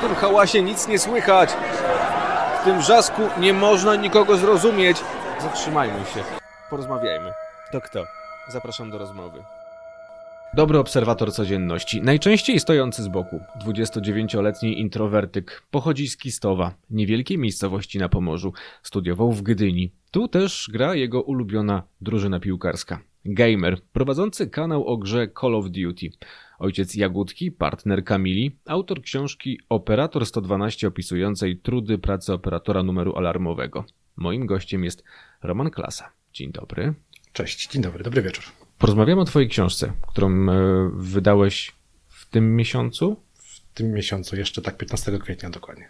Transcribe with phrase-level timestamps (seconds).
[0.00, 1.50] W tym hałasie nic nie słychać.
[2.60, 4.96] W tym wrzasku nie można nikogo zrozumieć.
[5.40, 6.20] Zatrzymajmy się.
[6.70, 7.32] Porozmawiajmy.
[7.72, 8.04] To kto?
[8.48, 9.42] Zapraszam do rozmowy.
[10.54, 13.40] Dobry obserwator codzienności, najczęściej stojący z boku.
[13.64, 18.52] 29-letni introwertyk, pochodzi z Kistowa, niewielkiej miejscowości na Pomorzu.
[18.82, 19.90] Studiował w Gdyni.
[20.10, 23.00] Tu też gra jego ulubiona drużyna piłkarska.
[23.24, 26.10] Gamer, prowadzący kanał o grze Call of Duty.
[26.60, 33.84] Ojciec Jagódki, partner Kamili, autor książki Operator 112 opisującej trudy pracy operatora numeru alarmowego.
[34.16, 35.04] Moim gościem jest
[35.42, 36.12] Roman Klasa.
[36.32, 36.94] Dzień dobry.
[37.32, 38.44] Cześć, dzień dobry, dobry wieczór.
[38.78, 41.72] Porozmawiamy o Twojej książce, którą e, wydałeś
[42.08, 43.16] w tym miesiącu.
[43.34, 45.88] W tym miesiącu, jeszcze tak 15 kwietnia dokładnie.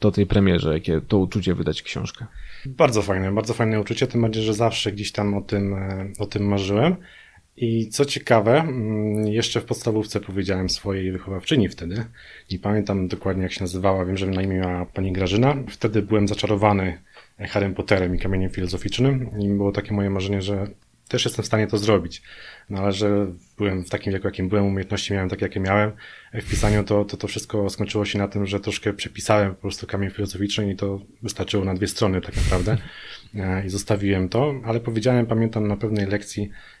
[0.00, 2.26] Do tej premierze, jakie to uczucie wydać książkę?
[2.66, 6.26] Bardzo fajne, bardzo fajne uczucie, tym bardziej, że zawsze gdzieś tam o tym, e, o
[6.26, 6.96] tym marzyłem.
[7.56, 12.04] I co ciekawe, mm, jeszcze w podstawówce powiedziałem swojej wychowawczyni wtedy,
[12.50, 15.56] nie pamiętam dokładnie jak się nazywała, wiem, że na imię miała pani Grażyna.
[15.68, 16.98] Wtedy byłem zaczarowany
[17.38, 20.66] Harrym Potterem i kamieniem filozoficznym i było takie moje marzenie, że
[21.08, 22.22] też jestem w stanie to zrobić.
[22.70, 23.26] No ale że
[23.58, 25.92] byłem w takim wieku, jakim byłem, umiejętności miałem takie, jakie miałem.
[26.34, 29.86] W pisaniu to, to, to wszystko skończyło się na tym, że troszkę przepisałem po prostu
[29.86, 32.76] kamień filozoficzny i to wystarczyło na dwie strony tak naprawdę.
[33.34, 36.71] E, I zostawiłem to, ale powiedziałem, pamiętam na pewnej lekcji, E,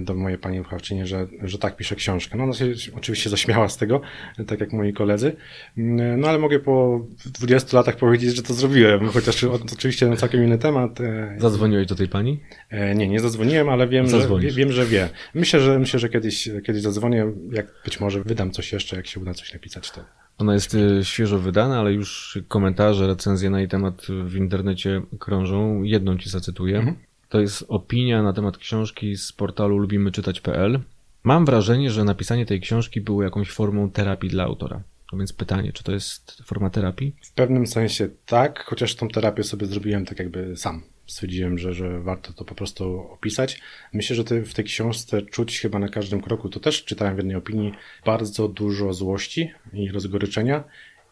[0.00, 2.38] do mojej pani wychowawczyni, że, że tak pisze książkę.
[2.38, 4.00] No ona się oczywiście zaśmiała z tego,
[4.46, 5.36] tak jak moi koledzy,
[5.78, 10.44] mm, no ale mogę po 20 latach powiedzieć, że to zrobiłem, chociaż oczywiście na całkiem
[10.44, 11.00] inny temat.
[11.00, 12.40] E, Zadzwoniłeś do tej pani?
[12.70, 15.08] E, nie, nie zadzwoniłem, ale wiem, że, wiem, że wie.
[15.34, 19.20] Myślę, że myślę, że kiedyś, kiedyś zadzwonię, jak być może wydam coś jeszcze, jak się
[19.20, 20.00] uda coś napisać, to
[20.38, 25.82] ona jest świeżo wydana, ale już komentarze, recenzje na jej temat w internecie krążą.
[25.82, 26.78] Jedną ci zacytuję.
[26.78, 26.96] Mhm.
[27.34, 30.80] To jest opinia na temat książki z portalu lubimyczytać.pl.
[31.22, 34.82] Mam wrażenie, że napisanie tej książki było jakąś formą terapii dla autora.
[35.12, 37.16] No więc pytanie, czy to jest forma terapii?
[37.22, 40.82] W pewnym sensie tak, chociaż tą terapię sobie zrobiłem tak jakby sam.
[41.06, 43.60] Stwierdziłem, że, że warto to po prostu opisać.
[43.92, 47.36] Myślę, że w tej książce czuć chyba na każdym kroku, to też czytałem w jednej
[47.36, 47.72] opinii,
[48.06, 50.64] bardzo dużo złości i rozgoryczenia.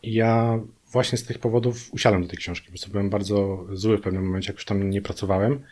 [0.03, 0.61] I ja
[0.93, 4.47] właśnie z tych powodów usiadłem do tej książki, bo byłem bardzo zły w pewnym momencie,
[4.47, 5.63] jak już tam nie pracowałem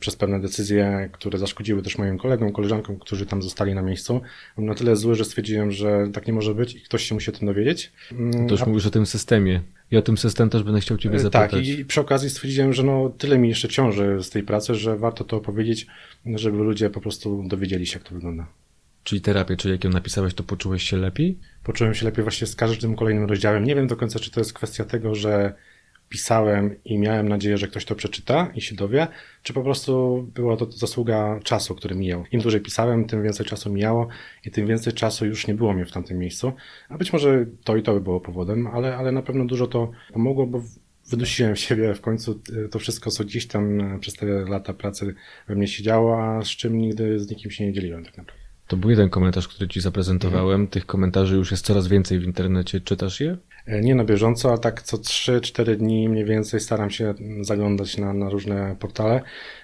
[0.00, 4.20] przez pewne decyzje, które zaszkodziły też moim kolegom, koleżankom, którzy tam zostali na miejscu.
[4.56, 7.30] Byłem na tyle zły, że stwierdziłem, że tak nie może być i ktoś się musi
[7.30, 7.92] o tym dowiedzieć.
[8.12, 8.66] Mm, to już A...
[8.66, 9.62] mówisz o tym systemie.
[9.90, 11.50] I o tym system też będę chciał Ciebie e, zapytać.
[11.50, 14.96] Tak, i przy okazji stwierdziłem, że no tyle mi jeszcze ciąży z tej pracy, że
[14.96, 15.86] warto to opowiedzieć,
[16.26, 18.46] żeby ludzie po prostu dowiedzieli się, jak to wygląda.
[19.04, 21.38] Czyli terapię, czyli jak ją napisałeś, to poczułeś się lepiej?
[21.64, 23.64] Poczułem się lepiej właśnie z każdym kolejnym rozdziałem.
[23.64, 25.54] Nie wiem do końca, czy to jest kwestia tego, że
[26.08, 29.06] pisałem i miałem nadzieję, że ktoś to przeczyta i się dowie,
[29.42, 32.24] czy po prostu była to zasługa czasu, który mijał.
[32.32, 34.08] Im dłużej pisałem, tym więcej czasu mijało
[34.44, 36.52] i tym więcej czasu już nie było mnie w tamtym miejscu.
[36.88, 39.90] A być może to i to by było powodem, ale, ale na pewno dużo to
[40.12, 40.62] pomogło, bo
[41.10, 45.14] wydusiłem siebie w końcu e, to wszystko, co gdzieś tam e, przez te lata pracy
[45.48, 48.47] we mnie siedziało, a z czym nigdy z nikim się nie dzieliłem tak naprawdę.
[48.68, 50.60] To był jeden komentarz, który ci zaprezentowałem.
[50.60, 50.68] Mhm.
[50.68, 52.80] Tych komentarzy już jest coraz więcej w internecie.
[52.80, 53.36] Czytasz je?
[53.66, 58.12] E, nie na bieżąco, a tak co 3-4 dni mniej więcej staram się zaglądać na,
[58.12, 59.22] na różne portale.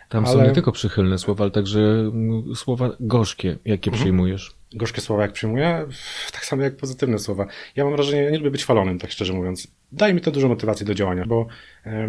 [0.08, 0.34] Tam ale...
[0.34, 4.02] są nie tylko przychylne słowa, ale także mm, słowa gorzkie, jakie mhm.
[4.02, 5.86] przyjmujesz gorzkie słowa jak przyjmuję,
[6.32, 7.46] tak samo jak pozytywne słowa.
[7.76, 9.68] Ja mam wrażenie, ja nie lubię być chwalonym, tak szczerze mówiąc.
[9.96, 11.46] Daje mi to dużo motywacji do działania, bo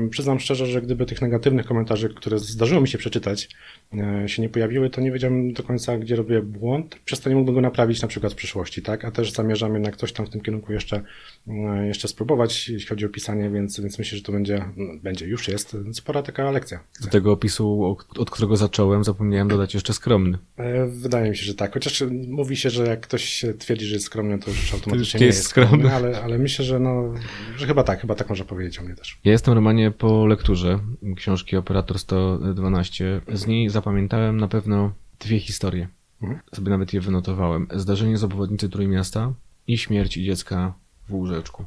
[0.10, 3.50] przyznam szczerze, że gdyby tych negatywnych komentarzy, które zdarzyło mi się przeczytać,
[3.94, 7.36] e, się nie pojawiły, to nie wiedziałem do końca, gdzie robię błąd, przez to nie
[7.36, 9.06] mógłbym go naprawić na przykład w przyszłości, tak?
[9.06, 11.02] A też zamierzam jednak coś tam w tym kierunku jeszcze,
[11.48, 15.26] e, jeszcze spróbować, jeśli chodzi o pisanie, więc, więc myślę, że to będzie, no, będzie,
[15.26, 16.80] już jest spora taka lekcja.
[17.02, 20.38] Do tego opisu, od którego zacząłem, zapomniałem dodać jeszcze skromny.
[20.58, 24.06] E, wydaje mi się, że tak, chociaż mówi się, że jak ktoś twierdzi, że jest
[24.06, 27.14] skromny, to już automatycznie nie jest skromny, skromny ale, ale myślę, że, no,
[27.58, 29.20] że chyba tak, chyba tak można powiedzieć o mnie też.
[29.24, 30.80] Ja jestem Romanie po lekturze
[31.16, 33.22] książki Operator 112.
[33.34, 35.88] Z niej zapamiętałem na pewno dwie historie.
[36.22, 36.42] Mhm.
[36.54, 37.68] Sobie nawet je wynotowałem.
[37.76, 39.34] Zdarzenie z obwodnicy Trójmiasta
[39.68, 40.74] i śmierć dziecka
[41.10, 41.66] w łóżeczku.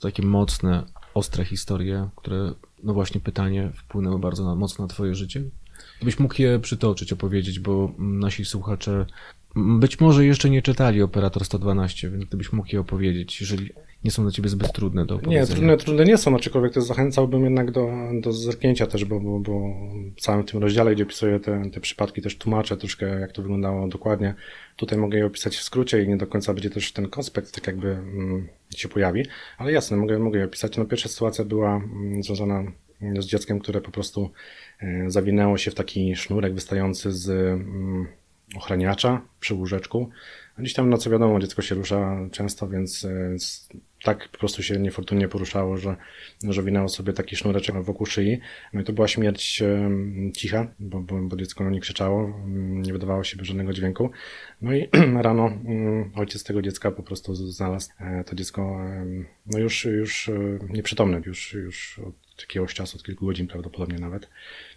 [0.00, 0.84] Takie mocne,
[1.14, 2.52] ostre historie, które,
[2.82, 5.42] no właśnie pytanie, wpłynęły bardzo na, mocno na twoje życie.
[5.96, 9.06] Gdybyś mógł je przytoczyć, opowiedzieć, bo nasi słuchacze
[9.56, 13.70] być może jeszcze nie czytali Operator 112, więc gdybyś mógł je opowiedzieć, jeżeli
[14.04, 15.40] nie są dla ciebie zbyt trudne do opowiedzenia.
[15.40, 17.88] Nie, trudne, trudne nie są, aczkolwiek też zachęcałbym jednak do,
[18.20, 19.74] do zerknięcia też, bo, bo, bo
[20.16, 23.88] w całym tym rozdziale, gdzie opisuję te, te przypadki, też tłumaczę troszkę, jak to wyglądało
[23.88, 24.34] dokładnie.
[24.76, 27.66] Tutaj mogę je opisać w skrócie i nie do końca będzie też ten konspekt tak
[27.66, 29.26] jakby mm, się pojawi,
[29.58, 30.76] ale jasne, mogę, mogę je opisać.
[30.76, 32.64] No pierwsza sytuacja była mm, związana
[33.18, 34.30] z dzieckiem, które po prostu
[34.80, 38.06] e, zawinęło się w taki sznurek wystający z mm,
[38.56, 40.10] ochraniacza przy łóżeczku.
[40.58, 43.08] Gdzieś tam, no co wiadomo, dziecko się rusza często, więc
[44.04, 45.96] tak po prostu się niefortunnie poruszało, że,
[46.48, 48.38] że winęło sobie taki sznureczek wokół szyi.
[48.72, 49.62] No i to była śmierć
[50.36, 54.10] cicha, bo, bo, bo dziecko nie krzyczało, nie wydawało się żadnego dźwięku.
[54.62, 54.88] No i
[55.22, 55.50] rano
[56.14, 58.80] ojciec tego dziecka po prostu znalazł e, to dziecko
[59.46, 64.30] no już, już e, nieprzytomne, już, już od jakiegoś czasu, od kilku godzin prawdopodobnie nawet.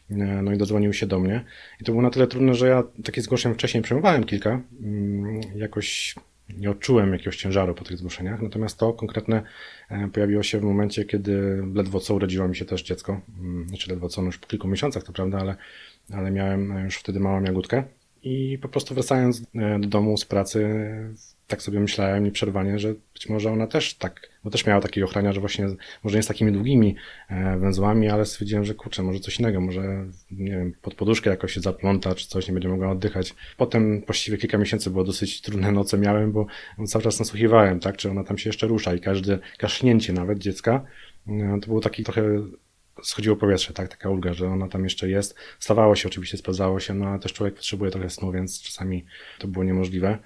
[0.09, 1.45] E, no i dodzwonił się do mnie.
[1.81, 4.61] I to było na tyle trudne, że ja takie zgłoszeń wcześniej przyjmowałem kilka.
[4.81, 6.15] Mm, jakoś
[6.49, 9.43] nie odczułem jakiegoś ciężaru po tych zgłoszeniach, natomiast to konkretne
[9.89, 13.21] e, pojawiło się w momencie, kiedy ledwo co urodziło mi się też dziecko.
[13.39, 15.55] Mm, znaczy ledwo co, no już po kilku miesiącach to prawda, ale,
[16.13, 17.83] ale miałem już wtedy małą jagódkę.
[18.23, 20.69] I po prostu wracając e, do domu z pracy,
[21.47, 25.39] tak sobie myślałem nieprzerwanie, że być może ona też tak, bo też miała taki ochraniarz
[25.39, 25.67] właśnie,
[26.03, 26.95] może nie z takimi długimi
[27.29, 31.53] e, węzłami, ale stwierdziłem, że kurczę, może coś innego, może nie wiem, pod poduszkę jakoś
[31.53, 33.35] się zapląta, czy coś, nie będzie mogła oddychać.
[33.57, 36.45] Potem właściwie kilka miesięcy było dosyć trudne noce miałem, bo
[36.87, 40.85] cały czas nasłuchiwałem, tak, czy ona tam się jeszcze rusza i każde kasznięcie nawet dziecka,
[41.27, 42.23] e, to był taki trochę
[43.03, 45.35] schodziło powietrze, tak, taka ulga, że ona tam jeszcze jest.
[45.59, 49.05] Stawało się oczywiście, sprawdzało się, no ale też człowiek potrzebuje trochę snu, więc czasami
[49.39, 50.17] to było niemożliwe.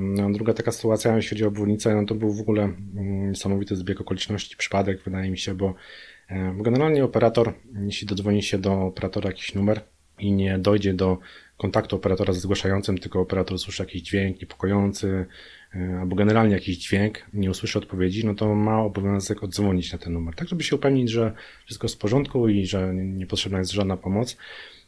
[0.00, 3.76] No, druga taka sytuacja, jeśli chodzi o obwodnicę, no to był w ogóle mm, niesamowity
[3.76, 5.74] zbieg okoliczności, przypadek, wydaje mi się, bo
[6.62, 9.80] generalnie operator, jeśli dodzwoni się do operatora jakiś numer
[10.18, 11.18] i nie dojdzie do
[11.60, 15.26] kontaktu operatora ze zgłaszającym, tylko operator usłyszy jakiś dźwięk niepokojący,
[15.74, 20.12] E, albo generalnie jakiś dźwięk, nie usłyszy odpowiedzi, no to ma obowiązek odzwonić na ten
[20.12, 21.32] numer, tak żeby się upewnić, że
[21.64, 24.36] wszystko jest w porządku i że niepotrzebna jest żadna pomoc.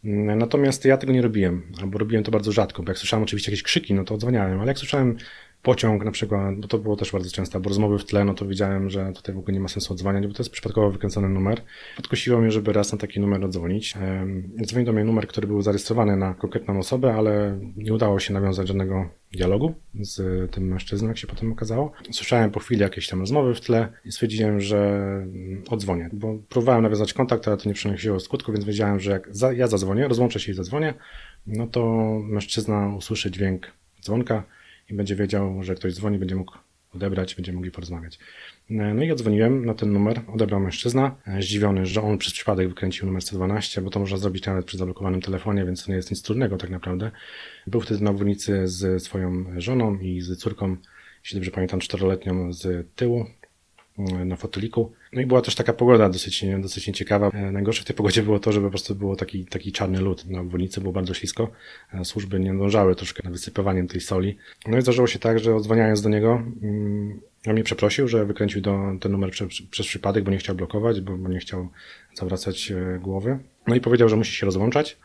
[0.04, 3.50] Mm, natomiast ja tego nie robiłem, albo robiłem to bardzo rzadko, bo jak słyszałem oczywiście
[3.50, 5.16] jakieś krzyki, no to odzwaniałem, ale jak słyszałem
[5.62, 8.46] pociąg na przykład, bo to było też bardzo często, albo rozmowy w tle, no to
[8.46, 11.62] wiedziałem, że tutaj w ogóle nie ma sensu odzwaniać, bo to jest przypadkowo wykręcony numer.
[11.96, 13.94] Podkusiło mnie, żeby raz na taki numer odzwonić.
[14.64, 18.68] Dzwonił do mnie numer, który był zarejestrowany na konkretną osobę, ale nie udało się nawiązać
[18.68, 21.92] żadnego dialogu z tym mężczyzną, jak się potem okazało.
[22.10, 25.02] Słyszałem po chwili jakieś tam rozmowy w tle i stwierdziłem, że
[25.70, 29.66] odzwonię, bo próbowałem nawiązać kontakt, ale to nie przynosiło skutku, więc wiedziałem, że jak ja
[29.66, 30.94] zadzwonię, rozłączę się i zadzwonię,
[31.46, 31.82] no to
[32.24, 33.72] mężczyzna usłyszy dźwięk
[34.02, 34.42] dzwonka,
[34.92, 36.52] i będzie wiedział, że ktoś dzwoni, będzie mógł
[36.94, 38.18] odebrać, będziemy mogli porozmawiać.
[38.70, 42.68] E, no i odzwoniłem na ten numer, odebrał mężczyzna, e, zdziwiony, że on przez przypadek
[42.68, 46.10] wykręcił numer 112, bo to można zrobić nawet przy zablokowanym telefonie, więc to nie jest
[46.10, 47.10] nic trudnego tak naprawdę.
[47.66, 50.76] Był wtedy na obwodnicy z swoją żoną i z córką,
[51.22, 53.26] jeśli dobrze pamiętam, czteroletnią z tyłu,
[53.98, 54.92] na foteliku.
[55.12, 57.28] No i była też taka pogoda dosyć, dosyć nieciekawa.
[57.28, 60.24] E, najgorsze w tej pogodzie było to, że po prostu było taki, taki czarny lód
[60.26, 61.50] na obwodnicy, było bardzo ślisko.
[61.94, 64.36] E, służby nie dążały troszkę na wysypywaniem tej soli.
[64.66, 68.60] No i zdarzyło się tak, że odzwaniając do niego, mm, on mnie przeprosił, że wykręcił
[68.60, 71.68] do, ten numer prze, przez przypadek, bo nie chciał blokować, bo, bo nie chciał
[72.14, 73.38] zawracać głowy.
[73.66, 74.98] No i powiedział, że musi się rozłączać,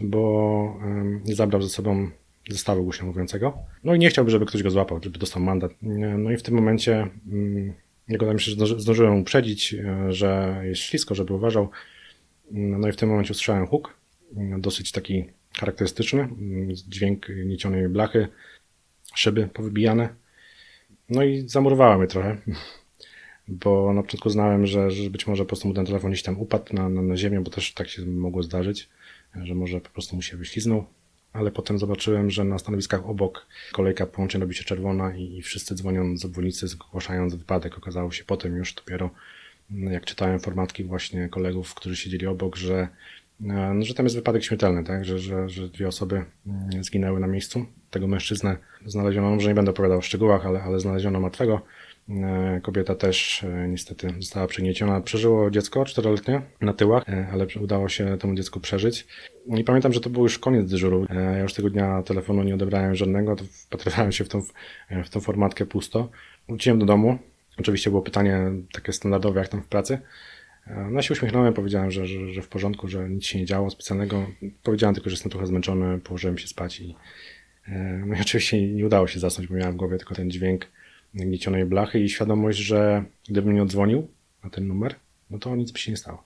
[0.00, 0.80] bo
[1.24, 2.10] nie zabrał ze sobą
[2.50, 3.58] zestawu głośno mówiącego.
[3.84, 5.72] No i nie chciałby, żeby ktoś go złapał, żeby dostał mandat.
[6.18, 7.10] No i w tym momencie
[8.08, 11.70] mm, jego tam jeszcze zdążyłem uprzedzić, e, że jest ślisko, żeby uważał.
[12.50, 13.96] No i w tym momencie usłyszałem huk,
[14.58, 15.24] dosyć taki
[15.58, 16.28] charakterystyczny,
[16.88, 18.28] dźwięk niecionej blachy,
[19.14, 20.08] szyby powybijane.
[21.08, 22.36] No i zamurowała mnie trochę,
[23.48, 26.40] bo na początku znałem, że, że być może po prostu mu ten telefon gdzieś tam
[26.40, 28.88] upadł na, na, na ziemię, bo też tak się mogło zdarzyć,
[29.42, 30.84] że może po prostu mu się wyśliznął
[31.34, 36.16] ale potem zobaczyłem, że na stanowiskach obok kolejka połączeń robi się czerwona i wszyscy dzwonią
[36.16, 37.78] z obwodnicy, zgłaszając wypadek.
[37.78, 39.10] Okazało się potem już dopiero,
[39.70, 42.88] mm, jak czytałem formatki właśnie kolegów, którzy siedzieli obok, że,
[43.40, 45.04] e, no, że tam jest wypadek śmiertelny, tak?
[45.04, 47.66] że, że, że dwie osoby mm, zginęły na miejscu.
[47.90, 51.60] Tego mężczyznę znaleziono, może nie będę opowiadał o szczegółach, ale, ale znaleziono martwego.
[52.08, 55.00] E, kobieta też e, niestety została przygnieciona.
[55.00, 59.06] Przeżyło dziecko czteroletnie na tyłach, e, ale udało się temu dziecku przeżyć.
[59.46, 61.06] I pamiętam, że to był już koniec dyżuru.
[61.10, 64.42] Ja już tego dnia telefonu nie odebrałem żadnego, to wpatrywałem się w tą,
[65.04, 66.10] w tą formatkę pusto.
[66.48, 67.18] Wróciłem do domu.
[67.58, 69.98] Oczywiście było pytanie takie standardowe, jak tam w pracy.
[70.90, 74.26] No się uśmiechnąłem, powiedziałem, że, że, że w porządku, że nic się nie działo specjalnego.
[74.62, 76.94] Powiedziałem tylko, że jestem trochę zmęczony, położyłem się spać i
[78.06, 80.66] no i oczywiście nie udało się zasnąć, bo miałem w głowie tylko ten dźwięk
[81.14, 84.08] gniecionej blachy i świadomość, że gdybym nie odzwonił
[84.44, 84.94] na ten numer,
[85.30, 86.24] no to nic by się nie stało.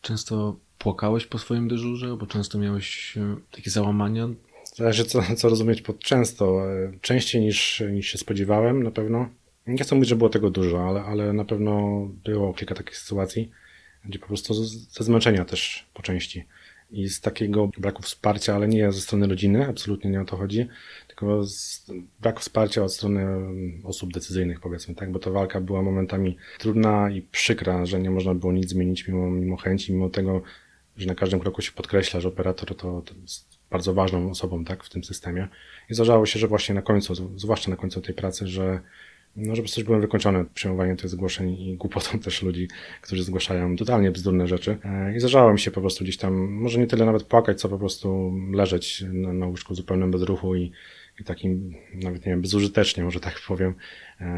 [0.00, 4.28] Często płakałeś po swoim dyżurze, bo często miałeś e, takie załamania?
[4.74, 6.72] Zależy co, co rozumieć pod często.
[6.72, 9.28] E, częściej niż, niż się spodziewałem na pewno.
[9.66, 13.50] Nie chcę mówić, że było tego dużo, ale, ale na pewno było kilka takich sytuacji,
[14.04, 16.44] gdzie po prostu ze zmęczenia też po części
[16.90, 20.68] i z takiego braku wsparcia, ale nie ze strony rodziny, absolutnie nie o to chodzi,
[21.44, 21.86] z
[22.20, 23.26] braku wsparcia od strony
[23.84, 28.34] osób decyzyjnych, powiedzmy, tak, bo ta walka była momentami trudna i przykra, że nie można
[28.34, 30.42] było nic zmienić mimo, mimo chęci, mimo tego,
[30.96, 34.84] że na każdym kroku się podkreśla, że operator to, to jest bardzo ważną osobą, tak,
[34.84, 35.48] w tym systemie.
[35.90, 38.80] I zdarzało się, że właśnie na końcu, zwłaszcza na końcu tej pracy, że
[39.36, 42.68] no, że po prostu byłem wykończony przyjmowaniem tych zgłoszeń i głupotą też ludzi,
[43.02, 44.78] którzy zgłaszają totalnie bzdurne rzeczy.
[44.84, 47.68] E, I zdarzało mi się po prostu gdzieś tam, może nie tyle nawet płakać, co
[47.68, 50.72] po prostu leżeć na, na łóżku zupełnym bezruchu i, i
[51.24, 53.74] takim, nawet nie wiem, bezużytecznie, może tak powiem,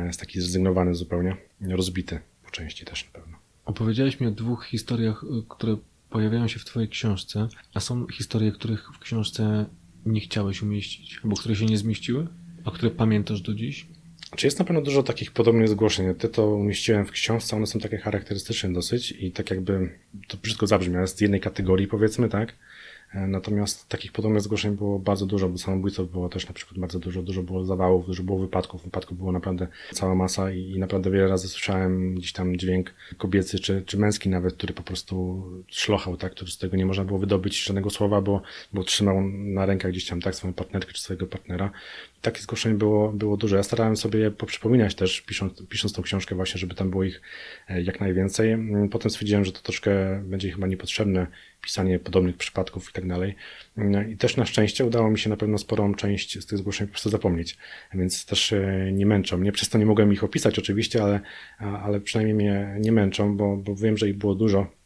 [0.07, 3.39] jest taki zrezygnowany zupełnie, rozbity po części też na pewno.
[3.65, 5.77] Opowiedziałeś mi o dwóch historiach, które
[6.11, 9.67] pojawiają się w Twojej książce, a są historie, których w książce
[10.07, 12.27] nie chciałeś umieścić, albo które się nie zmieściły,
[12.65, 13.87] a które pamiętasz do dziś?
[14.37, 16.15] Czy jest na pewno dużo takich podobnych zgłoszeń?
[16.15, 20.67] Ty to umieściłem w książce, one są takie charakterystyczne dosyć i tak jakby to wszystko
[20.67, 22.55] zabrzmia, z jednej kategorii powiedzmy, tak?
[23.15, 26.99] E, natomiast takich podobnych zgłoszeń było bardzo dużo, bo samobójców było też na przykład bardzo
[26.99, 31.11] dużo, dużo było zawałów, dużo było wypadków, wypadków było naprawdę cała masa i, i naprawdę
[31.11, 36.17] wiele razy słyszałem gdzieś tam dźwięk kobiecy czy, czy męski nawet, który po prostu szlochał,
[36.17, 39.91] tak, który z tego nie można było wydobyć żadnego słowa, bo, bo trzymał na rękach
[39.91, 41.71] gdzieś tam tak swoją partnerkę czy swojego partnera.
[42.23, 43.57] Takich zgłoszeń było, było dużo.
[43.57, 47.21] Ja starałem sobie poprzypominać też, pisząc, pisząc tą książkę właśnie, żeby tam było ich
[47.69, 48.57] e, jak najwięcej.
[48.91, 51.27] Potem stwierdziłem, że to troszkę będzie chyba niepotrzebne
[51.63, 53.35] pisanie podobnych przypadków i tak dalej.
[54.13, 56.91] I też na szczęście udało mi się na pewno sporą część z tych zgłoszeń po
[56.91, 57.59] prostu zapomnieć,
[57.95, 59.53] więc też e, nie męczą mnie.
[59.53, 61.21] Przez to nie mogłem ich opisać oczywiście, ale,
[61.59, 64.80] ale przynajmniej mnie nie męczą, bo, bo wiem, że ich było dużo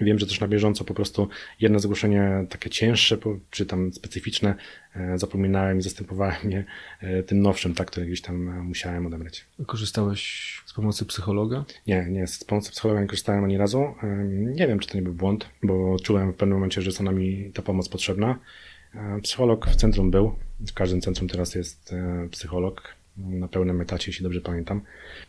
[0.00, 1.28] Wiem, że też na bieżąco po prostu
[1.60, 3.18] jedno zgłoszenie takie cięższe,
[3.50, 4.54] czy tam specyficzne,
[4.96, 6.64] e, zapominałem i zastępowałem je
[7.00, 9.44] e, tym nowszym, tak, które gdzieś tam e, musiałem odebrać.
[9.66, 11.64] Korzystałeś z pomocy psychologa?
[11.86, 13.94] Nie, nie, z pomocy psychologa nie korzystałem ani razu.
[14.32, 17.12] Nie wiem, czy to nie był błąd, bo czułem w pewnym momencie, że jest ona
[17.12, 18.38] mi ta pomoc potrzebna.
[19.22, 21.94] Psycholog w centrum był, w każdym centrum teraz jest
[22.30, 24.80] psycholog, na pełnym etacie, jeśli dobrze pamiętam.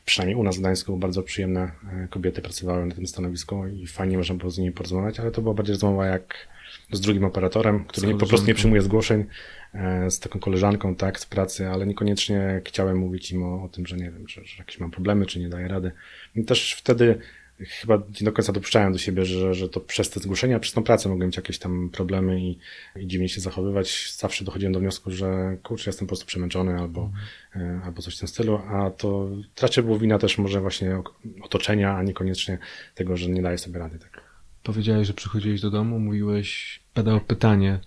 [0.06, 4.18] Przynajmniej u nas w Gdańsku bardzo przyjemne e, kobiety pracowały na tym stanowisku i fajnie
[4.18, 6.48] można było z nimi porozmawiać, ale to była bardziej rozmowa jak
[6.92, 9.26] z drugim operatorem, który po prostu nie przyjmuje zgłoszeń,
[9.74, 13.88] e, z taką koleżanką, tak, z pracy, ale niekoniecznie chciałem mówić im o, o tym,
[13.88, 15.92] że nie wiem, że, że jakieś mam problemy, czy nie daję rady.
[16.36, 17.20] I też wtedy
[17.60, 20.84] chyba nie do końca dopuszczałem do siebie, że, że to przez te zgłoszenia, przez tą
[20.84, 22.58] pracę mogłem mieć jakieś tam problemy i,
[22.96, 24.14] i dziwnie się zachowywać.
[24.18, 27.12] Zawsze dochodziłem do wniosku, że kurczę, jestem po prostu przemęczony albo,
[27.56, 27.82] mm.
[27.84, 29.30] albo coś w tym stylu, a to
[29.62, 31.02] raczej było wina też może właśnie
[31.42, 32.58] otoczenia, a niekoniecznie
[32.96, 34.00] tego, że nie daję sobie rady.
[34.00, 34.22] Tak.
[34.64, 37.80] Powiedziałeś, że przychodziłeś do domu, mówiłeś, padało pytanie,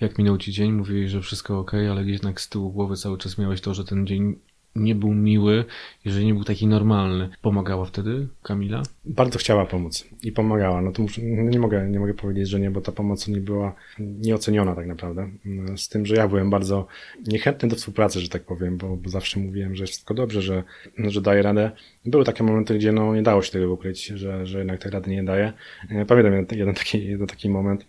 [0.00, 3.38] jak minął ci dzień, mówiłeś, że wszystko ok, ale jednak z tyłu głowy cały czas
[3.38, 4.38] miałeś to, że ten dzień
[4.76, 5.64] nie był miły,
[6.04, 7.28] jeżeli nie był taki normalny.
[7.42, 8.82] Pomagała wtedy Kamila?
[9.04, 10.82] Bardzo chciała pomóc i pomagała.
[10.82, 13.74] No to muszę, nie, mogę, nie mogę powiedzieć, że nie, bo ta pomoc nie była
[13.98, 15.30] nieoceniona tak naprawdę.
[15.76, 16.86] Z tym, że ja byłem bardzo
[17.26, 20.62] niechętny do współpracy, że tak powiem, bo, bo zawsze mówiłem, że jest wszystko dobrze, że,
[20.98, 21.70] że daję radę.
[22.06, 25.10] Były takie momenty, gdzie no, nie dało się tego ukryć, że, że jednak tej rady
[25.10, 25.52] nie daje.
[26.06, 27.86] Pamiętam jeden, taki, jeden taki moment,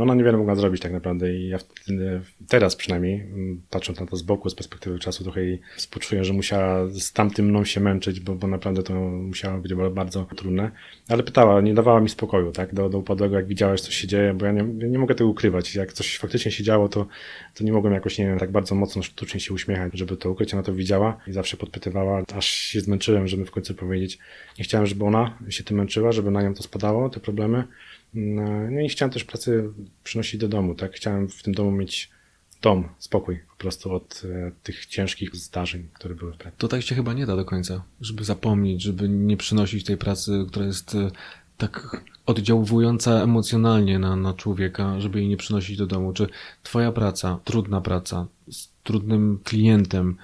[0.00, 4.16] ona niewiele mogła zrobić tak naprawdę i ja wtedy, teraz przynajmniej, mm, patrząc na to
[4.16, 8.20] z boku, z perspektywy czasu, trochę jej współczuję, że musiała z tamtym mną się męczyć,
[8.20, 10.70] bo, bo naprawdę to musiało być bardzo trudne.
[11.08, 14.34] Ale pytała, nie dawała mi spokoju, tak, do, do upadłego, jak widziałeś, co się dzieje,
[14.34, 15.74] bo ja nie, nie mogę tego ukrywać.
[15.74, 17.06] Jak coś faktycznie się działo, to,
[17.54, 20.54] to nie mogłem jakoś, nie wiem, tak bardzo mocno sztucznie się uśmiechać, żeby to ukryć.
[20.54, 24.18] Ona to widziała i zawsze podpytywała, aż się zmęczyłem, żeby w końcu powiedzieć.
[24.58, 27.64] Nie chciałem, żeby ona się tym męczyła, żeby na nią to spadało, te problemy.
[28.16, 29.70] No, no i chciałem też pracy
[30.04, 30.92] przynosić do domu, tak?
[30.92, 32.10] Chciałem w tym domu mieć
[32.62, 36.56] dom, spokój po prostu od e, tych ciężkich zdarzeń, które były w pracy.
[36.58, 40.44] To tak się chyba nie da do końca, żeby zapomnieć, żeby nie przynosić tej pracy,
[40.48, 41.10] która jest e,
[41.56, 46.12] tak oddziaływująca emocjonalnie na, na człowieka, żeby jej nie przynosić do domu.
[46.12, 46.26] Czy
[46.62, 50.16] twoja praca, trudna praca, z trudnym klientem,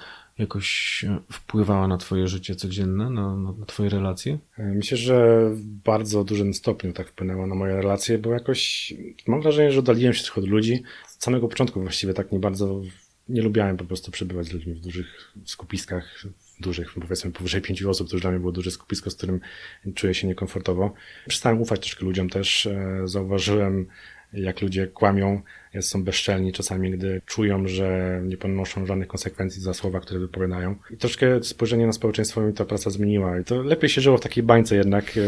[0.42, 4.38] jakoś wpływała na Twoje życie codzienne, na, na, Twoje relacje?
[4.58, 8.94] E, myślę, że w bardzo dużym stopniu tak wpłynęło na moje relacje, bo jakoś
[9.26, 10.82] mam wrażenie, że oddaliłem się trochę od ludzi.
[11.06, 12.82] Z samego początku właściwie tak nie bardzo
[13.28, 16.24] nie lubiałem po prostu przebywać z ludźmi w dużych skupiskach,
[16.60, 19.40] dużych, powiedzmy powyżej pięciu osób, to już dla mnie było duże skupisko, z którym
[19.94, 20.92] czuję się niekomfortowo.
[21.28, 22.66] Przestałem ufać troszkę ludziom też.
[22.66, 23.86] E, zauważyłem,
[24.32, 25.42] jak ludzie kłamią,
[25.80, 30.76] są bezczelni czasami, gdy czują, że nie ponoszą żadnych konsekwencji za słowa, które wypowiadają.
[30.90, 33.38] I troszkę spojrzenie na społeczeństwo mi ta praca zmieniła.
[33.38, 35.20] I to lepiej się żyło w takiej bańce jednak e,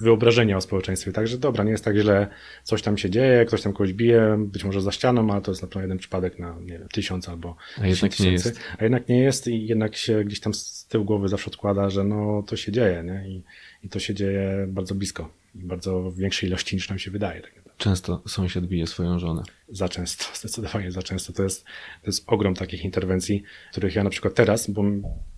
[0.00, 1.12] wyobrażenia o społeczeństwie.
[1.12, 2.26] Także dobra, nie jest tak źle,
[2.62, 5.62] coś tam się dzieje, ktoś tam kogoś bije, być może za ścianą, ale to jest
[5.62, 8.24] na pewno jeden przypadek na, nie wiem, tysiąc albo A jednak tysięcy.
[8.24, 8.60] nie jest.
[8.78, 12.04] A jednak nie jest i jednak się gdzieś tam z tyłu głowy zawsze odkłada, że
[12.04, 13.28] no to się dzieje, nie?
[13.28, 13.42] I,
[13.82, 17.40] i to się dzieje bardzo blisko i bardzo w większej ilości niż nam się wydaje.
[17.40, 19.42] Tak Często sąsiad bije swoją żonę.
[19.68, 21.32] za często, zdecydowanie za często.
[21.32, 21.64] To jest,
[22.02, 24.82] to jest ogrom takich interwencji, których ja na przykład teraz, bo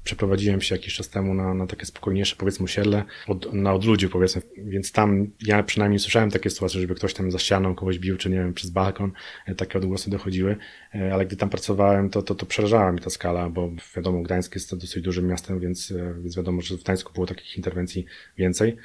[0.04, 4.42] przeprowadziłem się jakiś czas temu na, na takie spokojniejsze, powiedzmy, osiedle, od, na odludziu, powiedzmy,
[4.56, 8.30] więc tam ja przynajmniej słyszałem takie sytuacje, żeby ktoś tam za ścianą kogoś bił, czy
[8.30, 9.12] nie wiem, przez balkon,
[9.46, 10.56] e, takie odgłosy dochodziły,
[10.94, 14.54] e, ale gdy tam pracowałem, to, to, to przerażała mi ta skala, bo wiadomo, Gdańsk
[14.54, 18.04] jest dosyć dużym miastem, więc, e, więc wiadomo, że w Gdańsku było takich interwencji
[18.36, 18.76] więcej.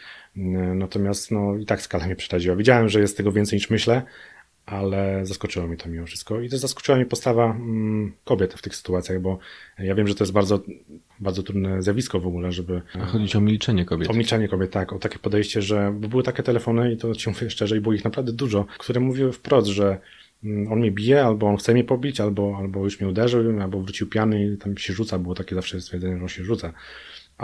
[0.75, 2.55] Natomiast no i tak skala mnie przeraziła.
[2.55, 4.01] Widziałem, że jest tego więcej niż myślę,
[4.65, 6.41] ale zaskoczyło mnie to mimo wszystko.
[6.41, 9.39] I też zaskoczyła mnie postawa mm, kobiet w tych sytuacjach, bo
[9.79, 10.61] ja wiem, że to jest bardzo,
[11.19, 12.81] bardzo trudne zjawisko w ogóle, żeby...
[13.01, 14.09] A chodzi o milczenie kobiet.
[14.09, 14.93] O milczenie kobiet, tak.
[14.93, 15.93] O takie podejście, że...
[15.99, 18.99] Bo były takie telefony i to ci mówię szczerze i było ich naprawdę dużo, które
[18.99, 19.99] mówiły wprost, że
[20.43, 23.81] mm, on mnie bije, albo on chce mnie pobić, albo, albo już mnie uderzył, albo
[23.81, 25.19] wrócił piany i tam się rzuca.
[25.19, 26.73] Było takie zawsze stwierdzenie, że on się rzuca.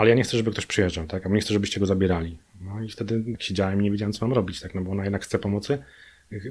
[0.00, 1.26] Ale ja nie chcę, żeby ktoś przyjeżdżał, tak?
[1.26, 2.38] A nie chcę, żebyście go zabierali.
[2.60, 4.74] No i wtedy siedziałem i nie wiedziałem, co mam robić, tak?
[4.74, 5.78] No bo ona jednak chce pomocy,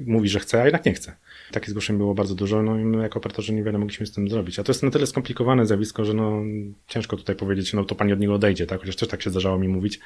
[0.06, 1.16] mówi, że chce, a jednak nie chce.
[1.52, 4.58] Takich zgłoszeń było bardzo dużo, no i my jako operatorzy niewiele mogliśmy z tym zrobić.
[4.58, 6.42] A to jest na tyle skomplikowane zjawisko, że no
[6.86, 8.80] ciężko tutaj powiedzieć, no to pani od niego odejdzie, tak?
[8.80, 10.00] Chociaż też tak się zdarzało mi mówić,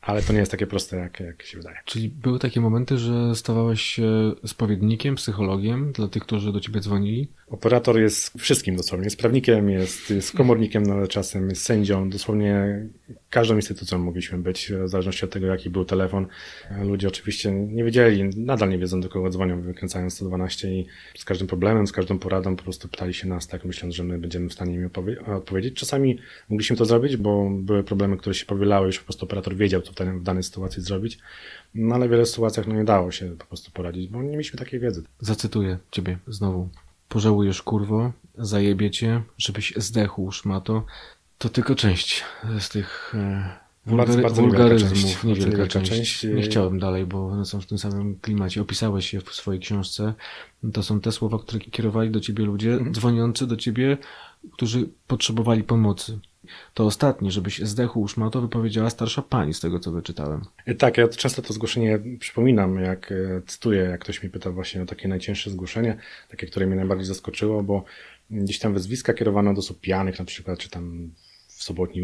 [0.00, 1.76] ale to nie jest takie proste, jak, jak się wydaje.
[1.84, 7.28] Czyli były takie momenty, że stawałeś się spowiednikiem, psychologiem dla tych, którzy do ciebie dzwonili?
[7.50, 9.06] Operator jest wszystkim dosłownie.
[9.06, 12.10] Jest prawnikiem, jest, jest komornikiem nawet czasem, jest sędzią.
[12.10, 12.86] Dosłownie
[13.30, 16.26] każdą instytucją mogliśmy być, w zależności od tego, jaki był telefon.
[16.82, 20.86] Ludzie oczywiście nie wiedzieli, nadal nie wiedzą, do kogo dzwonią, wykręcając 112 i
[21.18, 24.18] z każdym problemem, z każdą poradą po prostu pytali się nas, tak myśląc, że my
[24.18, 24.90] będziemy w stanie im
[25.26, 25.74] odpowiedzieć.
[25.74, 29.82] Czasami mogliśmy to zrobić, bo były problemy, które się powielały, już po prostu operator wiedział,
[29.82, 31.18] co w danej sytuacji zrobić.
[31.74, 34.58] No ale w wielu sytuacjach no, nie dało się po prostu poradzić, bo nie mieliśmy
[34.58, 35.02] takiej wiedzy.
[35.20, 36.68] Zacytuję ciebie znowu.
[37.08, 40.84] Pożałujesz kurwo, zajebiecie, żebyś zdechł szmato.
[41.38, 42.24] To tylko część
[42.58, 45.90] z tych e, wulgary, bardzo wulgaryzmów, niewielka, niewielka część.
[45.90, 46.24] część.
[46.24, 48.62] Nie chciałem dalej, bo one są w tym samym klimacie.
[48.62, 50.14] Opisałeś je w swojej książce.
[50.72, 52.94] To są te słowa, które kierowali do ciebie ludzie, mhm.
[52.94, 53.98] dzwoniący do ciebie,
[54.52, 56.18] którzy potrzebowali pomocy.
[56.74, 60.44] To ostatnie, żebyś zdechł szmato, wypowiedziała starsza pani, z tego co wyczytałem.
[60.66, 64.82] E, tak, ja często to zgłoszenie przypominam, jak e, cytuję, jak ktoś mi pyta właśnie
[64.82, 65.96] o takie najcięższe zgłoszenie,
[66.28, 67.84] takie, które mnie najbardziej zaskoczyło, bo
[68.30, 71.10] gdzieś tam wezwiska kierowano do osób pijanych na przykład, czy tam
[71.48, 72.02] w sobotni,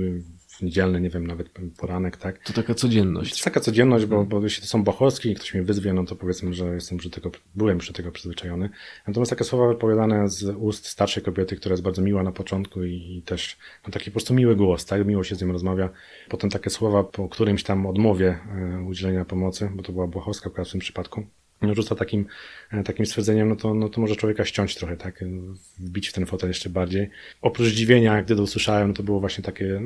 [0.59, 2.39] w niedzielny, nie wiem, nawet poranek, tak.
[2.39, 3.31] To taka codzienność.
[3.31, 6.05] To jest taka codzienność, bo, bo jeśli to są bochowskie i ktoś mnie wyzwie, no
[6.05, 8.71] to powiedzmy, że jestem przy tego, byłem przy tego przyzwyczajony.
[9.07, 13.17] Natomiast takie słowa wypowiadane z ust starszej kobiety, która jest bardzo miła na początku i,
[13.17, 15.89] i też no, taki po prostu miły głos, tak, miło się z nim rozmawia.
[16.29, 18.39] Potem takie słowa po którymś tam odmowie
[18.79, 21.27] e, udzielenia pomocy, bo to była bochowska w tym przypadku,
[21.73, 22.27] rzuca takim,
[22.73, 25.25] e, takim stwierdzeniem, no to, no to może człowieka ściąć trochę, tak,
[25.79, 27.11] wbić w ten fotel jeszcze bardziej.
[27.43, 29.81] Oprócz zdziwienia, gdy to usłyszałem, to było właśnie takie,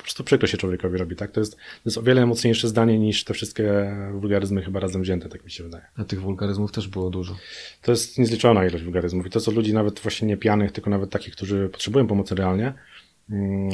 [0.00, 1.30] po prostu przykro się człowiekowi robi, tak?
[1.30, 5.28] To jest, to jest o wiele mocniejsze zdanie niż te wszystkie wulgaryzmy chyba razem wzięte,
[5.28, 5.84] tak mi się wydaje.
[5.96, 7.36] A tych wulgaryzmów też było dużo.
[7.82, 11.10] To jest niezliczona ilość wulgaryzmów i to co ludzi nawet właśnie nie pijanych, tylko nawet
[11.10, 12.74] takich, którzy potrzebują pomocy realnie,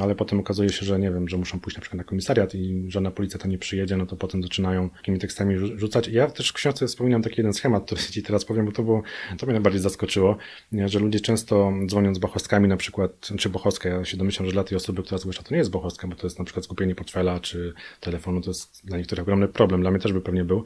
[0.03, 2.85] ale potem okazuje się, że nie wiem, że muszą pójść na przykład na komisariat i
[2.88, 6.09] żadna policja tam nie przyjedzie, no to potem zaczynają takimi tekstami rzucać.
[6.09, 9.03] Ja też w książce wspominam taki jeden schemat, który ci teraz powiem, bo to było,
[9.38, 10.37] to mnie najbardziej zaskoczyło,
[10.87, 14.77] że ludzie często dzwoniąc bochostkami na przykład, czy bochostka, ja się domyślam, że dla tej
[14.77, 17.75] osoby, która zgłasza, to nie jest bochostka, bo to jest na przykład skupienie portfela czy
[18.01, 20.64] telefonu, to jest dla niektórych ogromny problem, dla mnie też by pewnie był.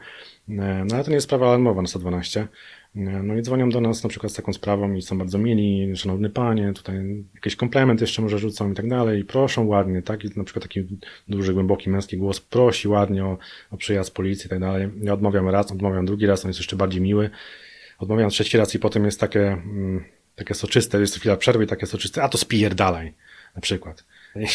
[0.48, 2.48] E, no ale to nie jest sprawa alarmowa na 112.
[2.94, 6.31] No i dzwonią do nas na przykład z taką sprawą i są bardzo mieli, szanowny
[6.31, 10.24] panie, tutaj jakiś komplement jeszcze może rzucą i tak dalej, i proszą ładnie, tak?
[10.24, 10.87] I na przykład taki
[11.29, 13.38] duży, głęboki męski głos prosi ładnie o,
[13.70, 14.88] o przyjazd policji i tak dalej.
[15.03, 17.31] Ja odmawiam raz, odmawiam drugi raz, on jest jeszcze bardziej miły.
[17.98, 20.05] Odmawiam trzeci raz i potem jest takie, mm,
[20.37, 22.38] takie soczyste, jest chwila przerwy takie soczyste, a to
[22.74, 23.14] dalej,
[23.55, 24.05] na przykład.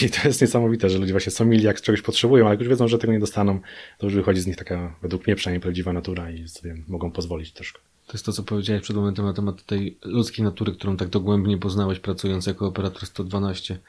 [0.06, 2.70] I to jest niesamowite, że ludzie właśnie są mili, jak czegoś potrzebują, ale jak już
[2.70, 3.60] wiedzą, że tego nie dostaną,
[3.98, 7.54] to już wychodzi z nich taka, według mnie przynajmniej, prawdziwa natura i sobie mogą pozwolić
[7.54, 7.80] troszkę.
[8.08, 11.58] To jest to, co powiedziałeś przed momentem na temat tej ludzkiej natury, którą tak dogłębnie
[11.58, 13.80] poznałeś pracując jako operator 112.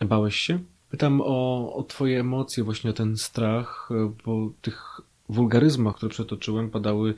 [0.00, 0.58] Bałeś się?
[0.90, 3.88] Pytam o, o twoje emocje, właśnie o ten strach,
[4.24, 7.14] bo tych wulgaryzmach, które przetoczyłem, padały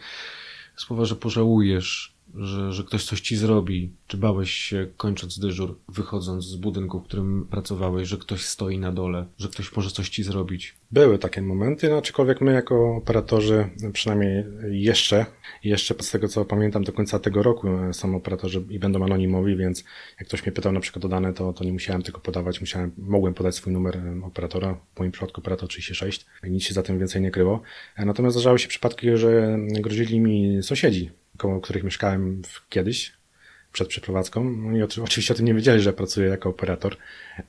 [0.77, 3.93] słowa, że pożałujesz, że, że ktoś coś ci zrobi?
[4.07, 8.93] Czy bałeś się, kończąc dyżur, wychodząc z budynku, w którym pracowałeś, że ktoś stoi na
[8.93, 10.75] dole, że ktoś może coś ci zrobić?
[10.91, 15.27] Były takie momenty, no, aczkolwiek my jako operatorzy, przynajmniej jeszcze,
[15.65, 19.57] jeszcze z tego co pamiętam do końca tego roku e, są operatorzy i będą anonimowi,
[19.57, 19.85] więc
[20.19, 22.93] jak ktoś mnie pytał na przykład o dane, to, to nie musiałem tego podawać, musiałem,
[22.99, 26.83] mogłem podać swój numer e, operatora, w moim przypadku operator 36 i nic się za
[26.83, 27.63] tym więcej nie kryło.
[27.97, 31.11] E, natomiast zdarzały się przypadki, że grozili mi sąsiedzi,
[31.41, 33.13] koło których mieszkałem kiedyś,
[33.73, 34.41] przed przeprowadzką.
[34.41, 36.97] Oni oczywiście o tym nie wiedzieli, że pracuję jako operator,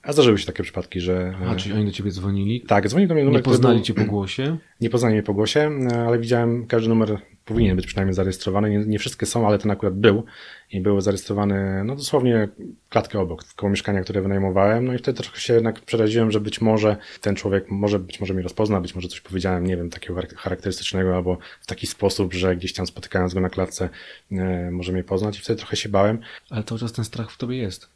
[0.03, 1.35] a zdarzyły się takie przypadki, że...
[1.47, 2.61] A, czyli oni do ciebie dzwonili?
[2.61, 3.85] Tak, dzwonili do mnie numer, Nie poznali był...
[3.85, 4.57] cię po głosie?
[4.81, 5.71] Nie poznali mnie po głosie,
[6.07, 8.69] ale widziałem każdy numer powinien być przynajmniej zarejestrowany.
[8.69, 10.23] Nie, nie wszystkie są, ale ten akurat był
[10.71, 12.47] i były zarejestrowane, no dosłownie
[12.89, 14.85] klatkę obok, koło mieszkania, które wynajmowałem.
[14.85, 18.33] No i wtedy trochę się jednak przeraziłem, że być może ten człowiek może, być może
[18.33, 22.55] mnie rozpozna, być może coś powiedziałem, nie wiem, takiego charakterystycznego albo w taki sposób, że
[22.55, 23.89] gdzieś tam spotykając go na klatce
[24.31, 26.19] e, może mnie poznać i wtedy trochę się bałem.
[26.49, 27.89] Ale cały czas ten strach w tobie jest.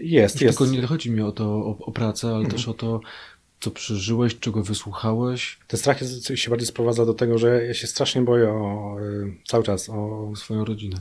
[0.00, 0.58] Jest, jest.
[0.58, 2.54] Tylko nie chodzi mi o to, o, o pracę, ale mhm.
[2.54, 3.00] też o to,
[3.60, 5.58] co przeżyłeś, czego wysłuchałeś.
[5.66, 9.32] Ten strach jest, się bardziej sprowadza do tego, że ja się strasznie boję o, e,
[9.46, 10.96] cały czas o swoją rodzinę.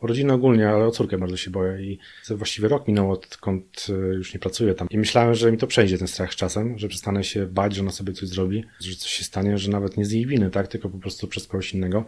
[0.00, 1.98] O rodzinę ogólnie, ale o córkę bardzo się boję i
[2.30, 4.88] właściwie rok minął, odkąd e, już nie pracuję tam.
[4.90, 7.80] I myślałem, że mi to przejdzie ten strach z czasem, że przestanę się bać, że
[7.80, 10.68] ona sobie coś zrobi, że coś się stanie, że nawet nie z jej winy, tak,
[10.68, 12.04] tylko po prostu przez kogoś innego.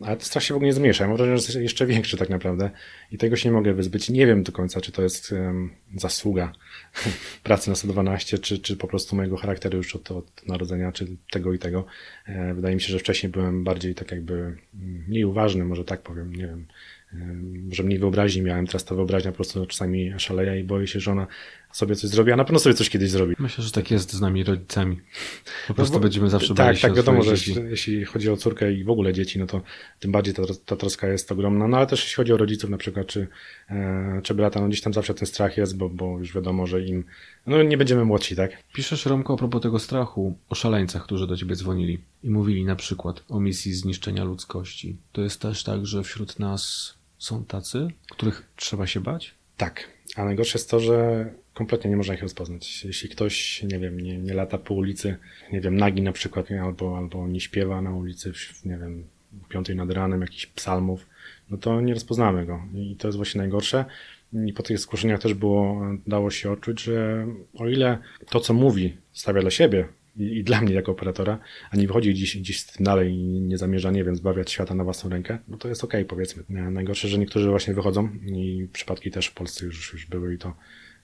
[0.00, 1.06] Ale ten strach się w ogóle nie zmniejsza.
[1.06, 2.70] Mam wrażenie, że jest jeszcze większy tak naprawdę
[3.10, 4.10] i tego się nie mogę wyzbyć.
[4.10, 6.52] Nie wiem do końca, czy to jest um, zasługa
[7.42, 11.52] pracy na 112, czy, czy po prostu mojego charakteru już od, od narodzenia, czy tego
[11.52, 11.84] i tego.
[12.26, 14.58] E, wydaje mi się, że wcześniej byłem bardziej tak jakby mm,
[15.08, 16.66] mniej uważny, może tak powiem, nie wiem.
[17.68, 21.12] Może mniej wyobraźni miałem, teraz ta wyobraźnia po prostu czasami szaleje i boję się, że
[21.12, 21.26] ona
[21.72, 23.34] sobie coś zrobi, a na pewno sobie coś kiedyś zrobi.
[23.38, 25.00] Myślę, że tak jest z nami rodzicami.
[25.68, 28.36] Po prostu no, będziemy zawsze tak, bali się Tak, wiadomo, że jeśli, jeśli chodzi o
[28.36, 29.62] córkę i w ogóle dzieci, no to
[30.00, 32.78] tym bardziej ta, ta troska jest ogromna, no ale też jeśli chodzi o rodziców na
[32.78, 33.28] przykład, czy,
[33.70, 36.82] e, czy brata, no gdzieś tam zawsze ten strach jest, bo, bo już wiadomo, że
[36.82, 37.04] im,
[37.46, 38.62] no nie będziemy młodsi, tak?
[38.72, 42.76] Piszesz, Romko, a propos tego strachu, o szaleńcach, którzy do ciebie dzwonili i mówili na
[42.76, 44.96] przykład o misji zniszczenia ludzkości.
[45.12, 49.34] To jest też tak, że wśród nas są tacy, których trzeba się bać?
[49.62, 49.88] Tak.
[50.16, 52.84] A najgorsze jest to, że kompletnie nie można ich rozpoznać.
[52.84, 55.16] Jeśli ktoś, nie wiem, nie, nie lata po ulicy,
[55.52, 58.32] nie wiem, nagi na przykład, albo, albo nie śpiewa na ulicy,
[58.64, 59.04] nie wiem,
[59.48, 61.06] piątej nad ranem jakichś psalmów,
[61.50, 62.62] no to nie rozpoznamy go.
[62.74, 63.84] I to jest właśnie najgorsze.
[64.46, 67.26] I po tych zgłoszeniach też było, dało się odczuć, że
[67.58, 67.98] o ile
[68.30, 71.38] to, co mówi, stawia dla siebie i, i, dla mnie jako operatora,
[71.70, 74.74] a nie wychodzi gdzieś, gdzieś z tym dalej i nie zamierza, nie wiem, zbawiać świata
[74.74, 76.42] na własną rękę, no to jest okej, okay, powiedzmy.
[76.48, 80.54] Najgorsze, że niektórzy właśnie wychodzą i przypadki też w Polsce już, już były i to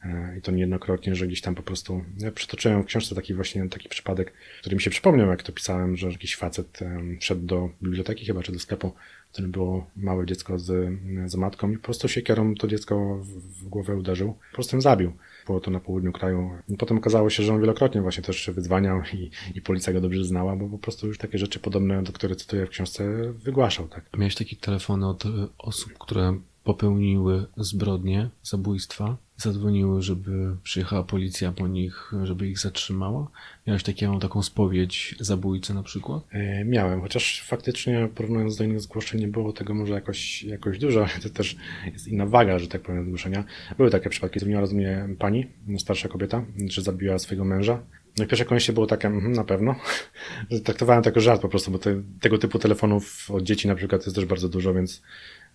[0.05, 3.68] E, i to niejednokrotnie, że gdzieś tam po prostu ja przytoczyłem w książce taki właśnie
[3.68, 6.81] taki przypadek, który mi się przypomniał, jak to pisałem, że jakiś facet
[7.21, 8.92] wszedł do biblioteki chyba, czy do sklepu,
[9.29, 10.92] w którym było małe dziecko z,
[11.27, 15.12] z matką i po prostu siekierą to dziecko w głowę uderzył, po prostu ją zabił.
[15.48, 16.50] Było to na południu kraju.
[16.68, 20.24] I potem okazało się, że on wielokrotnie właśnie też wyzwaniał i, i policja go dobrze
[20.24, 23.88] znała, bo po prostu już takie rzeczy podobne, do których cytuję w książce, wygłaszał.
[23.88, 24.04] Tak.
[24.18, 25.24] Miałeś takie telefony od
[25.58, 33.31] osób, które popełniły zbrodnie, zabójstwa, zadzwoniły, żeby przyjechała policja po nich, żeby ich zatrzymała?
[33.66, 36.22] Miałeś taką, taką spowiedź zabójcy na przykład?
[36.31, 41.01] E, miałem, chociaż faktycznie porównując do innych zgłoszeń nie było tego może jakoś, jakoś dużo,
[41.01, 41.57] ale to też
[41.92, 43.44] jest inna waga, że tak powiem, zgłoszenia.
[43.77, 45.46] Były takie przypadki, dzwoniła do mnie pani,
[45.79, 47.83] starsza kobieta, że zabiła swojego męża.
[48.18, 49.74] No pierwsze kolejności było takie, mm, na pewno.
[50.64, 54.07] Traktowałem to jako żart po prostu, bo te, tego typu telefonów od dzieci na przykład
[54.07, 55.03] jest też bardzo dużo, więc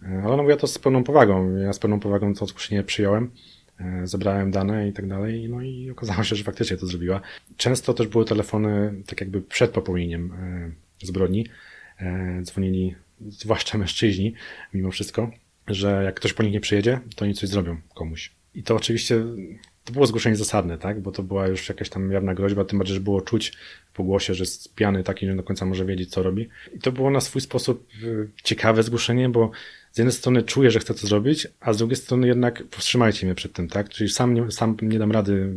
[0.02, 1.56] E, ale ona mówiła to z pełną powagą.
[1.56, 3.32] Ja z pełną powagą to zgłoszenie przyjąłem,
[4.04, 7.22] zebrałem dane i tak dalej, no i okazało się, że faktycznie to zrobiła.
[7.58, 10.34] Często też były telefony tak jakby przed popełnieniem
[11.02, 11.48] e, zbrodni.
[12.42, 14.34] Dzwonili zwłaszcza mężczyźni,
[14.74, 15.32] mimo wszystko,
[15.68, 18.32] że jak ktoś po nich nie przyjedzie, to oni coś zrobią komuś.
[18.56, 19.24] I to oczywiście
[19.84, 21.02] to było zgłoszenie zasadne, tak?
[21.02, 23.54] Bo to była już jakaś tam jawna groźba, tym bardziej, że było czuć
[23.94, 26.50] po głosie, że jest piany taki, że do końca może wiedzieć, co robi.
[26.76, 27.88] I to było na swój sposób
[28.44, 29.52] ciekawe zgłoszenie, bo
[29.94, 33.36] z jednej strony czuję, że chcę to zrobić, a z drugiej strony jednak powstrzymajcie mnie
[33.36, 33.90] przed tym, tak?
[33.90, 35.54] Czyli sam nie, sam nie dam rady,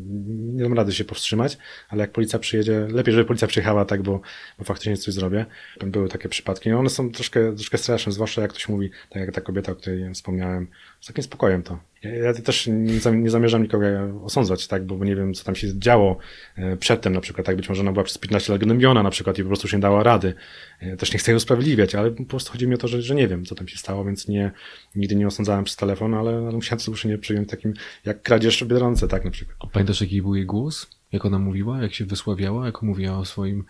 [0.55, 4.21] nie dam rady się powstrzymać, ale jak policja przyjedzie, lepiej, żeby policja przyjechała, tak, bo,
[4.59, 5.47] bo faktycznie coś zrobię.
[5.87, 6.71] Były takie przypadki.
[6.71, 9.75] No one są troszkę, troszkę straszne, zwłaszcza jak ktoś mówi, tak jak ta kobieta, o
[9.75, 10.69] której wspomniałem,
[11.07, 11.79] z takim spokojem to.
[12.03, 13.87] Ja, też nie, zamierzam nikogo
[14.25, 16.19] osądzać, tak, bo nie wiem, co tam się działo
[16.57, 19.39] e, przedtem na przykład, tak, być może ona była przez 15 lat gnębiona na przykład
[19.39, 20.35] i po prostu się nie dała rady.
[20.83, 23.15] Ja też nie chcę jej usprawiedliwiać, ale po prostu chodzi mi o to, że, że
[23.15, 24.51] nie wiem, co tam się stało, więc nie,
[24.97, 29.25] nigdy nie osądzałem przez telefon, ale, musiałem to zgłoszenie przyjąć takim, jak kradzież w tak,
[29.25, 29.57] na przykład.
[29.61, 30.91] A pamiętasz, jaki był jej głos?
[31.13, 33.65] Jak ona mówiła, jak się wysławiała, jak mówiła o swoim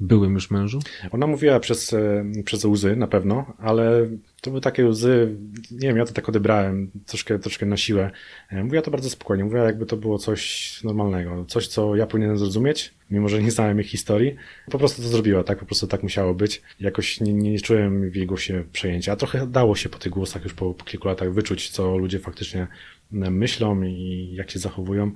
[0.00, 0.80] byłym już mężu?
[1.10, 4.08] Ona mówiła przez, e, przez łzy na pewno, ale
[4.40, 5.36] to były takie łzy,
[5.70, 8.10] nie wiem, ja to tak odebrałem troszkę, troszkę na siłę.
[8.50, 12.38] E, mówiła to bardzo spokojnie, mówiła jakby to było coś normalnego, coś, co ja powinienem
[12.38, 14.36] zrozumieć, mimo że nie znałem ich historii.
[14.70, 16.62] Po prostu to zrobiła, tak, po prostu tak musiało być.
[16.80, 20.44] Jakoś nie, nie czułem w jej głosie przejęcia, a trochę dało się po tych głosach
[20.44, 22.66] już po, po kilku latach wyczuć, co ludzie faktycznie
[23.10, 25.12] myślą i jak się zachowują.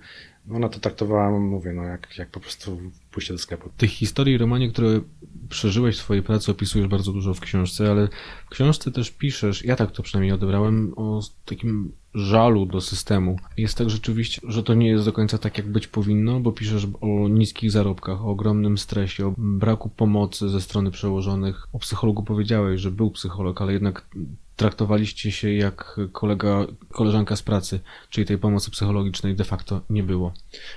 [0.55, 3.71] Ona to traktowała, mówię, no jak, jak po prostu pójście do sklepu.
[3.77, 5.01] Tych historii, Romanie, które
[5.49, 8.09] przeżyłeś w swojej pracy, opisujesz bardzo dużo w książce, ale
[8.47, 13.37] w książce też piszesz, ja tak to przynajmniej odebrałem, o takim żalu do systemu.
[13.57, 16.87] Jest tak rzeczywiście, że to nie jest do końca tak, jak być powinno, bo piszesz
[17.01, 21.69] o niskich zarobkach, o ogromnym stresie, o braku pomocy ze strony przełożonych.
[21.73, 24.07] O psychologu powiedziałeś, że był psycholog, ale jednak
[24.61, 30.33] traktowaliście się jak kolega, koleżanka z pracy, czyli tej pomocy psychologicznej de facto nie było.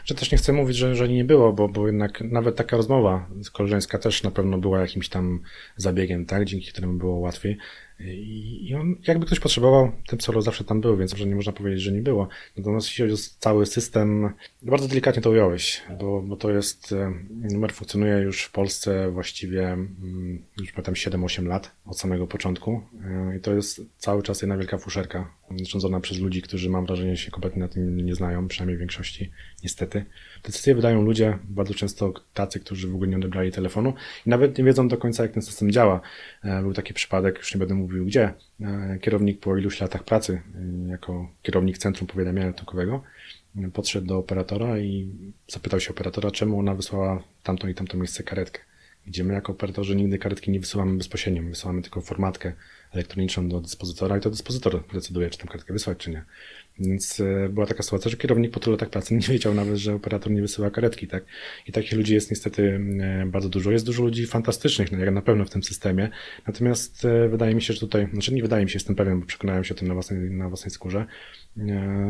[0.05, 3.27] Że też nie chcę mówić, że, że nie było, bo, bo jednak nawet taka rozmowa
[3.53, 5.39] koleżeńska też na pewno była jakimś tam
[5.77, 7.57] zabiegiem, tak, dzięki któremu było łatwiej.
[8.05, 11.81] I on, jakby ktoś potrzebował, ten psycholog zawsze tam był, więc może nie można powiedzieć,
[11.81, 12.27] że nie było.
[12.57, 14.29] Natomiast jeśli chodzi o cały system,
[14.61, 17.13] bardzo delikatnie to ująłeś, bo, bo to jest, e,
[17.51, 23.37] numer funkcjonuje już w Polsce właściwie, mm, już pamiętam 7-8 lat od samego początku e,
[23.37, 27.31] i to jest cały czas jedna wielka fuszerka, rządzona przez ludzi, którzy mam wrażenie się
[27.31, 29.31] kompletnie na tym nie znają, przynajmniej w większości,
[29.63, 30.05] niestety.
[30.43, 33.93] Decyzje wydają ludzie, bardzo często tacy, którzy w ogóle nie odebrali telefonu
[34.25, 36.01] i nawet nie wiedzą do końca, jak ten system działa.
[36.43, 40.41] E, był taki przypadek, już nie będę mówił gdzie, e, kierownik po iluś latach pracy,
[40.55, 43.03] e, jako kierownik Centrum Powiadamiania Ratunkowego,
[43.73, 45.09] podszedł do operatora i
[45.47, 48.61] zapytał się operatora, czemu ona wysłała tamtą i tamtą miejsce karetkę.
[49.07, 52.53] Gdzie my jako operatorzy nigdy karetki nie wysyłamy bezpośrednio, wysyłamy tylko formatkę
[52.91, 56.23] elektroniczną do dyspozytora i to dyspozytor decyduje, czy tę karetkę wysłać, czy nie.
[56.79, 59.95] Więc e, była taka sytuacja, że kierownik po tylu latach pracy nie wiedział nawet, że
[59.95, 61.25] operator nie wysyła karetki, tak?
[61.67, 63.71] I takich ludzi jest niestety e, bardzo dużo.
[63.71, 66.09] Jest dużo ludzi fantastycznych, no, na pewno w tym systemie.
[66.47, 69.25] Natomiast e, wydaje mi się, że tutaj, znaczy nie wydaje mi się, jestem pewien, bo
[69.25, 71.05] przekonałem się o tym na własnej, na własnej skórze,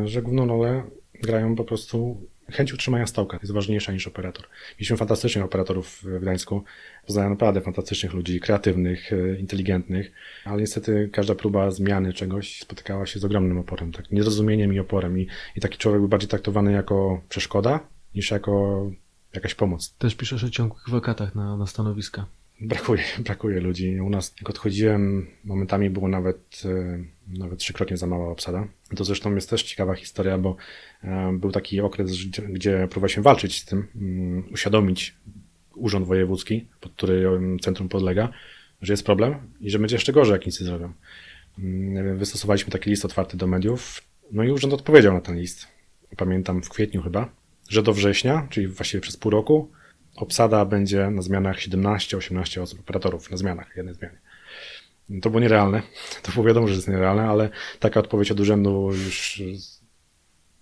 [0.04, 0.82] że główną rolę
[1.22, 4.46] grają po prostu chęć utrzymania stołka jest ważniejsza niż operator.
[4.78, 6.64] Mieliśmy fantastycznych operatorów w Gdańsku,
[7.06, 10.12] poznałem naprawdę fantastycznych ludzi, kreatywnych, e, inteligentnych,
[10.44, 15.18] ale niestety każda próba zmiany czegoś spotykała się z ogromnym oporem, tak, niezrozumieniem i oporem
[15.18, 17.80] i, i taki człowiek był bardziej traktowany jako przeszkoda
[18.14, 18.84] niż jako
[19.34, 19.94] jakaś pomoc.
[19.98, 22.26] Też piszesz o ciągłych wakatach na, na stanowiska.
[22.60, 24.00] Brakuje, brakuje ludzi.
[24.00, 27.04] U nas, jak odchodziłem, momentami było nawet, e,
[27.38, 28.68] nawet trzykrotnie za mała obsada.
[28.96, 30.56] To zresztą jest też ciekawa historia, bo
[31.04, 32.12] e, był taki okres,
[32.48, 35.14] gdzie próbowaliśmy walczyć z tym, mm, uświadomić
[35.74, 38.28] Urząd Wojewódzki, pod który centrum podlega,
[38.82, 40.92] że jest problem i że będzie jeszcze gorzej, jak nic nie zrobią.
[41.58, 45.66] Mm, wystosowaliśmy taki list otwarty do mediów, no i urząd odpowiedział na ten list.
[46.16, 47.30] Pamiętam w kwietniu chyba,
[47.68, 49.70] że do września, czyli właściwie przez pół roku,
[50.16, 54.18] obsada będzie na zmianach 17-18 osób, operatorów na zmianach, jednej zmianie.
[55.22, 55.82] To było nierealne.
[56.22, 57.50] To było wiadomo, że jest nierealne, ale
[57.80, 59.42] taka odpowiedź od urzędu już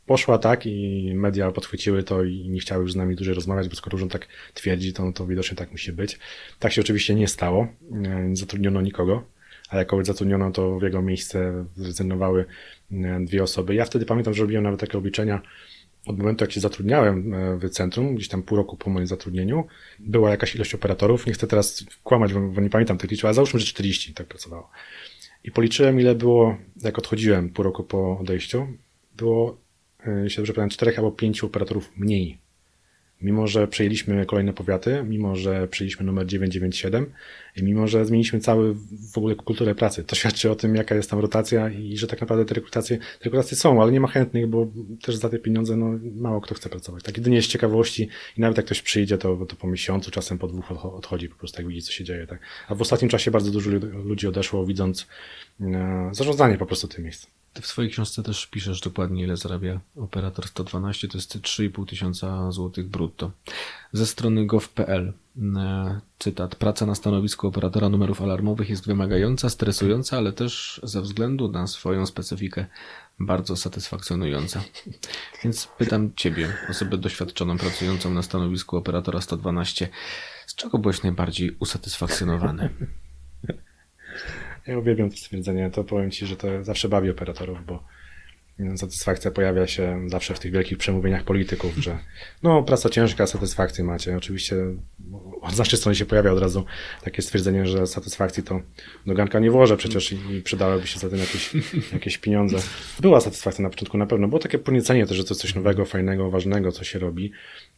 [0.07, 3.77] poszła tak i media podchwyciły to i nie chciały już z nami dłużej rozmawiać, bo
[3.77, 6.19] skoro urząd tak twierdzi, to, to widocznie tak musi być.
[6.59, 7.69] Tak się oczywiście nie stało.
[7.91, 9.25] Nie zatrudniono nikogo,
[9.69, 12.45] ale kogoś zatrudniono, to w jego miejsce zrezygnowały
[13.21, 13.75] dwie osoby.
[13.75, 15.43] Ja wtedy pamiętam, że robiłem nawet takie obliczenia,
[16.07, 19.67] od momentu, jak się zatrudniałem e, w centrum, gdzieś tam pół roku po moim zatrudnieniu,
[19.99, 21.27] była jakaś ilość operatorów.
[21.27, 24.71] Nie chcę teraz kłamać, bo nie pamiętam tych liczb, ale załóżmy, że 40 tak pracowało.
[25.45, 28.67] I policzyłem, ile było, jak odchodziłem pół roku po odejściu,
[29.17, 29.59] było,
[30.07, 32.42] e, jeśli dobrze pamiętam, 4 albo 5 operatorów mniej
[33.23, 37.13] Mimo, że przejęliśmy kolejne powiaty, mimo, że przejęliśmy numer 997
[37.57, 38.75] i mimo, że zmieniliśmy cały
[39.13, 40.05] w ogóle kulturę pracy.
[40.05, 43.25] To świadczy o tym, jaka jest tam rotacja i że tak naprawdę te rekrutacje, te
[43.25, 44.67] rekrutacje są, ale nie ma chętnych, bo
[45.03, 47.03] też za te pieniądze no, mało kto chce pracować.
[47.03, 50.49] Tak jedynie z ciekawości i nawet jak ktoś przyjdzie, to, to po miesiącu, czasem po
[50.49, 52.27] dwóch odchodzi po prostu, jak widzi, co się dzieje.
[52.27, 52.41] Tak?
[52.69, 53.71] A w ostatnim czasie bardzo dużo
[54.05, 55.07] ludzi odeszło, widząc
[55.61, 57.42] e, zarządzanie po prostu tym miejscem.
[57.53, 62.53] Ty w swojej książce też piszesz dokładnie, ile zarabia operator 112, to jest 3,5 tysiąca
[62.53, 63.31] złotych brutto.
[63.93, 65.13] Ze strony gov.pl
[65.57, 66.57] e, cytat.
[66.57, 72.07] Praca na stanowisku operatora numerów alarmowych jest wymagająca, stresująca, ale też ze względu na swoją
[72.07, 72.67] specyfikę
[73.21, 74.63] bardzo satysfakcjonująca.
[75.45, 79.89] Więc pytam Ciebie, osobę doświadczoną pracującą na stanowisku operatora 112,
[80.47, 82.71] z czego byłeś najbardziej usatysfakcjonowany?
[84.67, 85.71] Ja uwielbiam to stwierdzenie.
[85.71, 87.85] To powiem Ci, że to zawsze bawi operatorów, bo
[88.77, 91.99] satysfakcja pojawia się zawsze w tych wielkich przemówieniach polityków, że
[92.43, 94.17] no praca ciężka, satysfakcję macie.
[94.17, 94.57] Oczywiście
[95.41, 96.65] od naszej strony się pojawia od razu
[97.05, 98.61] takie stwierdzenie, że satysfakcji to
[99.07, 101.53] do garnka nie włożę przecież i przydałyby się za tym jakieś,
[101.93, 102.57] jakieś pieniądze.
[103.01, 106.31] Była satysfakcja na początku na pewno, było takie podniecenie też, że to coś nowego, fajnego,
[106.31, 107.33] ważnego, co się robi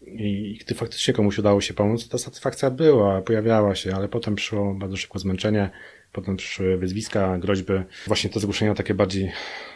[0.07, 4.35] i gdy faktycznie komuś udało się pomóc, to ta satysfakcja była, pojawiała się, ale potem
[4.35, 5.71] przyszło bardzo szybko zmęczenie,
[6.15, 7.73] Potem przyszły wyzwiska, groźby,
[8.07, 9.33] właśnie te zgłoszenia takie bardziej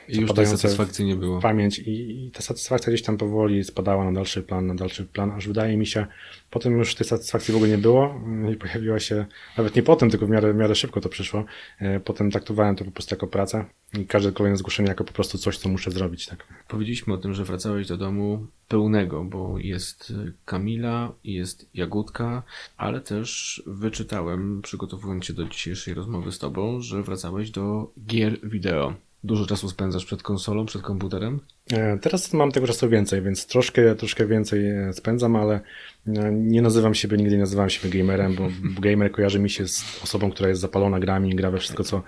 [0.08, 1.40] I już tej satysfakcji nie było.
[1.40, 5.30] pamięć i, i ta satysfakcja gdzieś tam powoli spadała na dalszy plan, na dalszy plan,
[5.30, 6.06] aż wydaje mi się,
[6.50, 8.20] potem już tej satysfakcji w ogóle nie było
[8.52, 9.26] i pojawiła się,
[9.58, 11.44] nawet nie potem, tylko w miarę, w miarę szybko to przyszło.
[11.78, 13.64] E, potem traktowałem to po prostu jako pracę
[13.98, 16.26] i każde kolejne zgłoszenie jako po prostu coś, co muszę zrobić.
[16.26, 16.46] Tak.
[16.68, 20.12] Powiedzieliśmy o tym, że wracałeś do domu pełnego, bo jest
[20.44, 22.42] Kamila, jest Jagódka,
[22.76, 29.07] ale też wyczytałem, przygotowując się do dzisiejszej rozmowy z Tobą, że wracałeś do gier wideo.
[29.24, 31.40] Dużo czasu spędzasz przed konsolą, przed komputerem?
[31.72, 35.60] E, teraz mam tego czasu więcej, więc troszkę, troszkę więcej e, spędzam, ale
[36.06, 38.48] e, nie nazywam siebie, nigdy nie nazywam siebie gamerem, bo
[38.88, 42.02] gamer kojarzy mi się z osobą, która jest zapalona grami, gra we wszystko, co,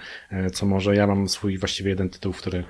[0.52, 0.96] co może.
[0.96, 2.64] Ja mam swój właściwie jeden tytuł, który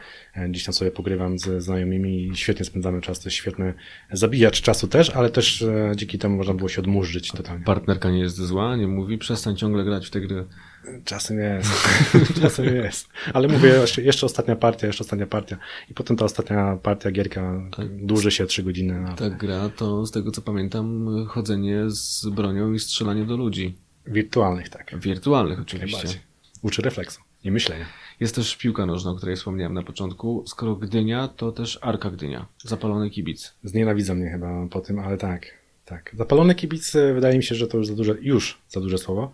[0.48, 3.20] gdzieś tam sobie pogrywam ze znajomymi i świetnie spędzamy czas.
[3.20, 3.74] To jest świetny
[4.12, 5.64] zabijacz czasu też, ale też
[5.96, 7.64] dzięki temu można było się odmurzyć totalnie.
[7.64, 10.44] Partnerka nie jest zła, nie mówi, przestań ciągle grać w te gry.
[11.04, 11.70] Czasem jest,
[12.42, 13.08] czasem jest.
[13.34, 15.56] Ale mówię, jeszcze, jeszcze ostatnia partia, jeszcze ostatnia partia.
[15.90, 18.06] I potem ta ostatnia partia, gierka tak.
[18.06, 19.04] dłuży się trzy godziny.
[19.06, 19.16] Ale...
[19.16, 23.74] Ta gra to, z tego co pamiętam, chodzenie z bronią i strzelanie do ludzi.
[24.06, 24.98] Wirtualnych, tak.
[24.98, 26.08] Wirtualnych oczywiście.
[26.62, 27.86] Uczy refleksu i myślenia.
[28.20, 30.44] Jest też piłka nożna, o której wspomniałem na początku.
[30.46, 32.46] Skoro Gdynia, to też Arka Gdynia.
[32.64, 33.54] Zapalony kibic.
[33.64, 35.46] Znienawidzą mnie chyba po tym, ale tak.
[35.84, 36.14] tak.
[36.18, 39.32] Zapalony kibic, e, wydaje mi się, że to już za duże, już za duże słowo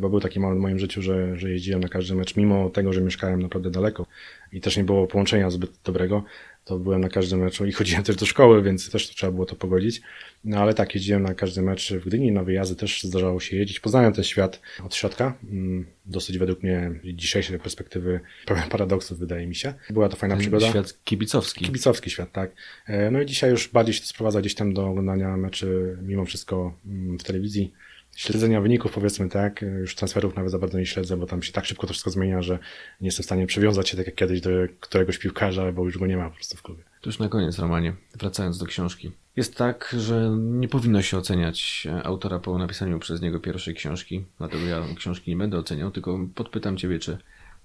[0.00, 2.92] bo był taki moment w moim życiu, że, że jeździłem na każdy mecz, mimo tego,
[2.92, 4.06] że mieszkałem naprawdę daleko
[4.52, 6.24] i też nie było połączenia zbyt dobrego,
[6.64, 9.56] to byłem na każdym meczu i chodziłem też do szkoły, więc też trzeba było to
[9.56, 10.00] pogodzić.
[10.44, 13.80] No ale tak, jeździłem na każdy mecz w Gdyni, na wyjazdy też zdarzało się jeździć.
[13.80, 19.54] Poznałem ten świat od środka, mm, dosyć według mnie dzisiejszej perspektywy pełen paradoksów wydaje mi
[19.54, 19.74] się.
[19.90, 20.70] Była to fajna ten przygoda.
[20.70, 21.64] Świat kibicowski.
[21.64, 22.50] Kibicowski świat, tak.
[22.86, 26.24] E, no i dzisiaj już bardziej się to sprowadza gdzieś tam do oglądania meczy mimo
[26.24, 27.72] wszystko mm, w telewizji
[28.20, 31.64] śledzenia wyników, powiedzmy tak, już transferów nawet za bardzo nie śledzę, bo tam się tak
[31.64, 32.58] szybko to wszystko zmienia, że
[33.00, 36.06] nie jestem w stanie przywiązać się tak jak kiedyś do któregoś piłkarza, bo już go
[36.06, 36.82] nie ma po prostu w klubie.
[37.00, 39.12] To już na koniec, Romanie, wracając do książki.
[39.36, 44.66] Jest tak, że nie powinno się oceniać autora po napisaniu przez niego pierwszej książki, dlatego
[44.66, 47.18] ja książki nie będę oceniał, tylko podpytam Ciebie, czy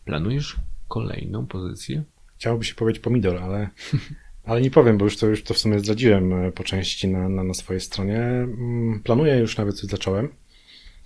[0.06, 0.56] planujesz
[0.88, 2.04] kolejną pozycję?
[2.38, 3.70] Chciałoby się powiedzieć pomidor, ale
[4.46, 7.30] Ale nie powiem, bo już to, już to w sumie zdradziłem e, po części na,
[7.30, 8.18] na, na swojej stronie.
[8.18, 10.30] Mm, planuję już nawet coś zacząłem.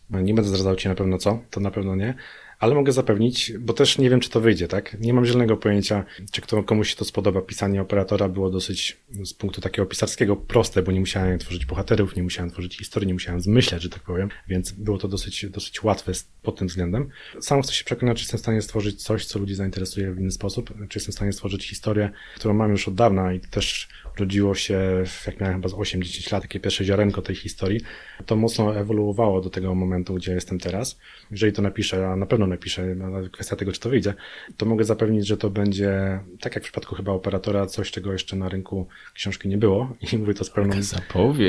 [0.09, 2.13] Nie będę zdradzał Ci na pewno co, to na pewno nie,
[2.59, 4.99] ale mogę zapewnić, bo też nie wiem, czy to wyjdzie, tak?
[4.99, 7.41] Nie mam zielonego pojęcia, czy kto, komuś się to spodoba.
[7.41, 12.23] Pisanie operatora było dosyć z punktu takiego pisarskiego proste, bo nie musiałem tworzyć bohaterów, nie
[12.23, 16.11] musiałem tworzyć historii, nie musiałem zmyślać, że tak powiem, więc było to dosyć, dosyć łatwe
[16.41, 17.09] pod tym względem.
[17.41, 20.31] Sam chcę się przekonać, czy jestem w stanie stworzyć coś, co ludzi zainteresuje w inny
[20.31, 23.87] sposób, czy jestem w stanie stworzyć historię, którą mam już od dawna i też
[24.19, 27.81] rodziło się, jak miałem chyba z 8-10 lat, takie pierwsze ziarenko tej historii.
[28.25, 30.99] To mocno ewoluowało do tego momentu, gdzie jestem teraz.
[31.31, 32.95] Jeżeli to napiszę, a na pewno napiszę,
[33.31, 34.13] kwestia tego, czy to wyjdzie,
[34.57, 38.35] to mogę zapewnić, że to będzie, tak jak w przypadku chyba operatora, coś, czego jeszcze
[38.35, 39.95] na rynku książki nie było.
[40.13, 40.83] I mówię to z pełną,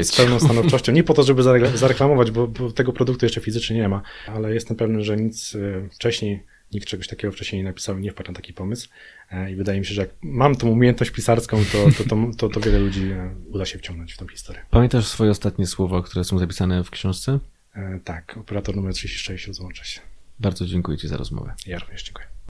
[0.02, 0.92] z pełną stanowczością.
[0.92, 1.42] Nie po to, żeby
[1.74, 5.88] zareklamować, bo, bo tego produktu jeszcze fizycznie nie ma, ale jestem pewny, że nic e,
[5.88, 8.88] wcześniej nikt czegoś takiego wcześniej nie napisał i nie wpadł na taki pomysł.
[9.30, 12.48] E, I wydaje mi się, że jak mam tą umiejętność pisarską, to, to, to, to,
[12.48, 14.62] to wiele ludzi e, uda się wciągnąć w tą historię.
[14.70, 17.38] Pamiętasz swoje ostatnie słowa, które są zapisane w książce?
[17.74, 20.00] E, tak, operator numer 36 rozłącza się.
[20.40, 21.54] Bardzo dziękuję Ci za rozmowę.
[21.66, 22.30] Ja również dziękuję.